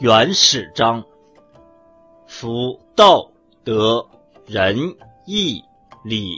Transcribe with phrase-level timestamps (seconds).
[0.00, 1.04] 元始章。
[2.26, 3.30] 夫道、
[3.62, 4.04] 德、
[4.44, 4.76] 仁、
[5.24, 5.62] 义、
[6.04, 6.36] 礼，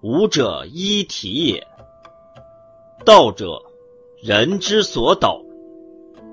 [0.00, 1.66] 五者一体也。
[3.04, 3.62] 道者，
[4.22, 5.38] 人之所导，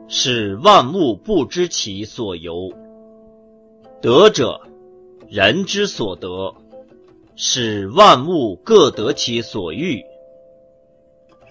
[0.07, 2.73] 使万物不知其所由；
[4.01, 4.61] 德者，
[5.27, 6.55] 人之所得，
[7.35, 10.01] 使万物各得其所欲；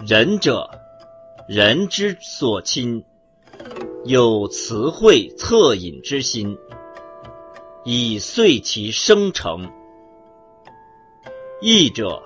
[0.06, 0.66] 仁者，
[1.46, 3.04] 人之所亲。
[4.08, 6.56] 有慈惠恻隐之心，
[7.84, 9.70] 以遂其生成。
[11.60, 12.22] 义者，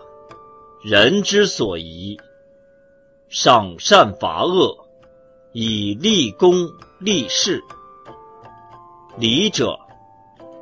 [0.85, 2.17] 人之所宜，
[3.29, 4.79] 赏善罚恶，
[5.51, 7.61] 以立功立事。
[9.19, 9.77] 礼者，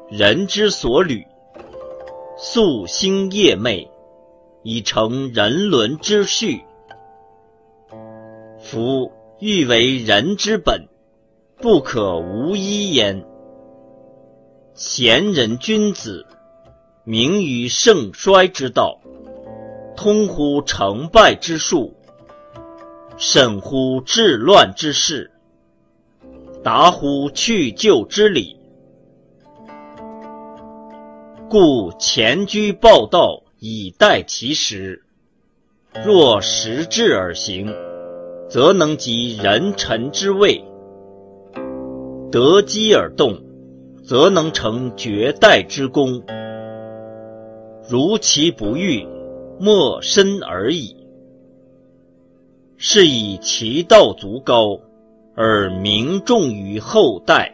[0.09, 1.23] 人之所履，
[2.39, 3.87] 夙兴夜寐，
[4.63, 6.65] 以成人伦之序。
[8.59, 10.89] 夫欲为人之本。
[11.61, 13.23] 不可无一焉。
[14.73, 16.25] 贤人君子，
[17.05, 18.99] 明于盛衰之道，
[19.95, 21.95] 通乎成败之术，
[23.19, 25.31] 审乎治乱之事，
[26.65, 28.57] 达乎去旧之理。
[31.51, 35.05] 故前居报道，以待其时。
[36.07, 37.71] 若时至而行，
[38.49, 40.65] 则能及人臣之位。
[42.31, 43.37] 得机而动，
[44.05, 46.23] 则能成绝代之功；
[47.89, 49.05] 如其不遇，
[49.59, 50.97] 莫身而已。
[52.77, 54.79] 是以其道足高，
[55.35, 57.53] 而名重于后代。